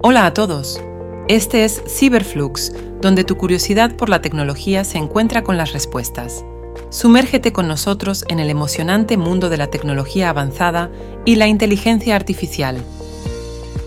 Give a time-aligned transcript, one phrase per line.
[0.00, 0.80] Hola a todos.
[1.26, 6.44] Este es Cyberflux, donde tu curiosidad por la tecnología se encuentra con las respuestas.
[6.88, 10.88] Sumérgete con nosotros en el emocionante mundo de la tecnología avanzada
[11.24, 12.80] y la inteligencia artificial.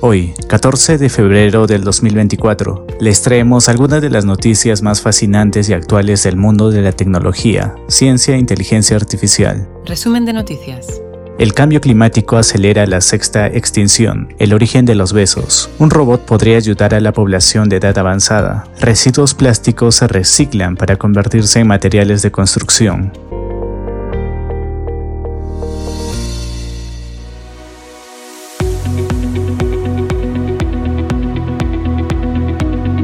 [0.01, 5.73] Hoy, 14 de febrero del 2024, les traemos algunas de las noticias más fascinantes y
[5.73, 9.69] actuales del mundo de la tecnología, ciencia e inteligencia artificial.
[9.85, 11.01] Resumen de noticias.
[11.41, 15.71] El cambio climático acelera la sexta extinción, el origen de los besos.
[15.79, 18.67] Un robot podría ayudar a la población de edad avanzada.
[18.79, 23.11] Residuos plásticos se reciclan para convertirse en materiales de construcción.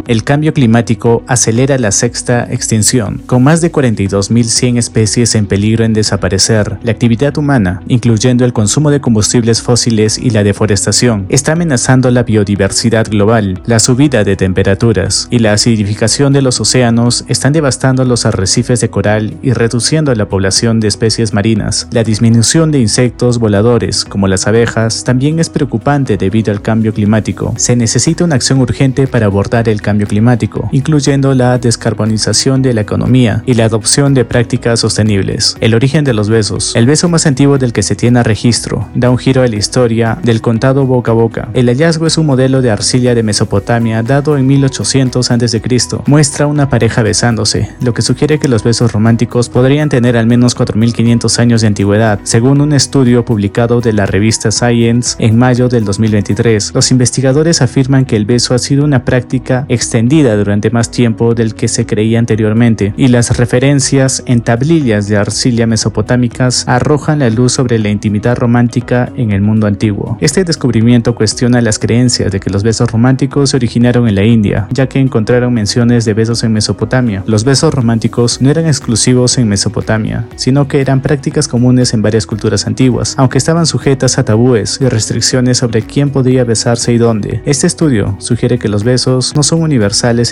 [0.07, 5.93] El cambio climático acelera la sexta extinción, con más de 42.100 especies en peligro en
[5.93, 6.77] desaparecer.
[6.81, 12.23] La actividad humana, incluyendo el consumo de combustibles fósiles y la deforestación, está amenazando la
[12.23, 13.61] biodiversidad global.
[13.65, 18.89] La subida de temperaturas y la acidificación de los océanos están devastando los arrecifes de
[18.89, 21.87] coral y reduciendo la población de especies marinas.
[21.91, 27.53] La disminución de insectos voladores, como las abejas, también es preocupante debido al cambio climático.
[27.57, 32.81] Se necesita una acción urgente para abordar el cambio climático, incluyendo la descarbonización de la
[32.81, 35.55] economía y la adopción de prácticas sostenibles.
[35.61, 36.75] El origen de los besos.
[36.75, 40.17] El beso más antiguo del que se tiene registro da un giro a la historia
[40.21, 41.49] del contado boca a boca.
[41.53, 45.61] El hallazgo es un modelo de arcilla de Mesopotamia dado en 1800 a.C.
[46.05, 50.55] Muestra una pareja besándose, lo que sugiere que los besos románticos podrían tener al menos
[50.55, 55.85] 4500 años de antigüedad, según un estudio publicado de la revista Science en mayo del
[55.85, 56.73] 2023.
[56.73, 61.55] Los investigadores afirman que el beso ha sido una práctica extendida durante más tiempo del
[61.55, 67.53] que se creía anteriormente, y las referencias en tablillas de arcilla mesopotámicas arrojan la luz
[67.53, 70.17] sobre la intimidad romántica en el mundo antiguo.
[70.19, 74.67] Este descubrimiento cuestiona las creencias de que los besos románticos se originaron en la India,
[74.71, 77.23] ya que encontraron menciones de besos en Mesopotamia.
[77.25, 82.25] Los besos románticos no eran exclusivos en Mesopotamia, sino que eran prácticas comunes en varias
[82.25, 87.41] culturas antiguas, aunque estaban sujetas a tabúes y restricciones sobre quién podía besarse y dónde.
[87.45, 89.76] Este estudio sugiere que los besos no son universales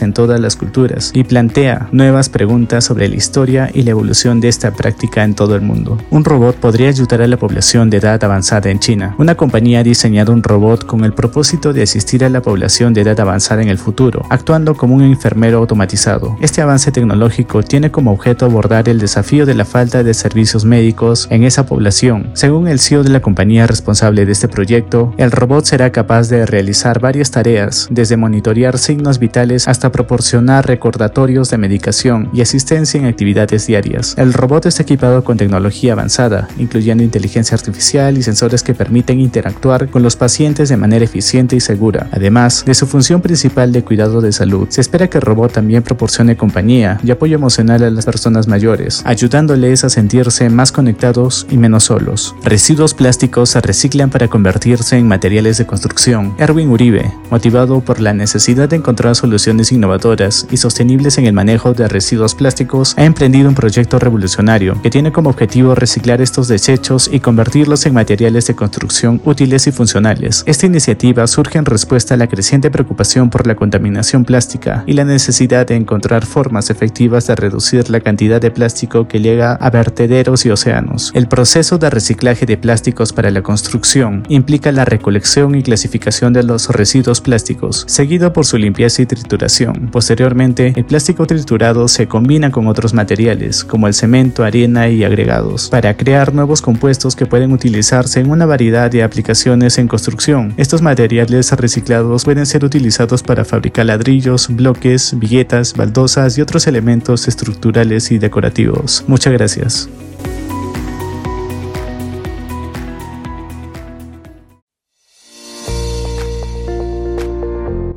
[0.02, 4.48] en todas las culturas y plantea nuevas preguntas sobre la historia y la evolución de
[4.48, 5.98] esta práctica en todo el mundo.
[6.10, 9.16] Un robot podría ayudar a la población de edad avanzada en China.
[9.20, 13.02] Una compañía ha diseñado un robot con el propósito de asistir a la población de
[13.02, 16.36] edad avanzada en el futuro, actuando como un enfermero automatizado.
[16.42, 21.28] Este avance tecnológico tiene como objeto abordar el desafío de la falta de servicios médicos
[21.30, 22.32] en esa población.
[22.34, 26.46] Según el CEO de la compañía responsable de este proyecto, el robot será capaz de
[26.46, 33.68] realizar varias tareas, desde monitorear signos hasta proporcionar recordatorios de medicación y asistencia en actividades
[33.68, 34.16] diarias.
[34.18, 39.90] El robot está equipado con tecnología avanzada, incluyendo inteligencia artificial y sensores que permiten interactuar
[39.90, 42.08] con los pacientes de manera eficiente y segura.
[42.12, 45.84] Además de su función principal de cuidado de salud, se espera que el robot también
[45.84, 51.58] proporcione compañía y apoyo emocional a las personas mayores, ayudándoles a sentirse más conectados y
[51.58, 52.36] menos solos.
[52.44, 56.36] Residuos plásticos se reciclan para convertirse en materiales de construcción.
[56.38, 61.74] Erwin Uribe, motivado por la necesidad de encontrar soluciones innovadoras y sostenibles en el manejo
[61.74, 67.10] de residuos plásticos, ha emprendido un proyecto revolucionario que tiene como objetivo reciclar estos desechos
[67.12, 70.44] y convertirlos en materiales de construcción útiles y funcionales.
[70.46, 75.06] Esta iniciativa surge en respuesta a la creciente preocupación por la contaminación plástica y la
[75.06, 80.46] necesidad de encontrar formas efectivas de reducir la cantidad de plástico que llega a vertederos
[80.46, 81.12] y océanos.
[81.16, 86.44] El proceso de reciclaje de plásticos para la construcción implica la recolección y clasificación de
[86.44, 89.90] los residuos plásticos, seguido por su limpieza y trituración.
[89.92, 95.70] Posteriormente, el plástico triturado se combina con otros materiales, como el cemento, arena y agregados,
[95.70, 100.54] para crear nuevos compuestos que pueden utilizarse en una variedad de aplicaciones en construcción.
[100.58, 107.28] Estos materiales reciclados pueden ser utilizados para fabricar ladrillos, bloques, viguetas, baldosas y otros elementos
[107.28, 109.04] estructurales y decorativos.
[109.08, 109.90] Muchas gracias.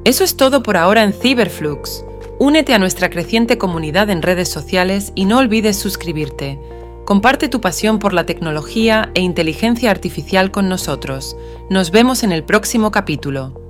[0.09, 2.03] Eso es todo por ahora en Cyberflux.
[2.39, 6.59] Únete a nuestra creciente comunidad en redes sociales y no olvides suscribirte.
[7.05, 11.37] Comparte tu pasión por la tecnología e inteligencia artificial con nosotros.
[11.69, 13.68] Nos vemos en el próximo capítulo.